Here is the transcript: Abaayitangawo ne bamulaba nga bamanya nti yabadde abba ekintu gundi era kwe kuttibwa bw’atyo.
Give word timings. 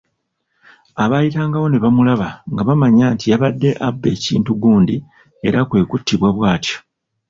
Abaayitangawo 1.03 1.67
ne 1.69 1.77
bamulaba 1.83 2.29
nga 2.51 2.61
bamanya 2.67 3.05
nti 3.13 3.25
yabadde 3.31 3.69
abba 3.87 4.07
ekintu 4.15 4.51
gundi 4.61 4.95
era 5.47 5.59
kwe 5.69 5.87
kuttibwa 5.89 6.29
bw’atyo. 6.35 6.77